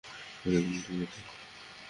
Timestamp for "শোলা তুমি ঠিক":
0.35-0.99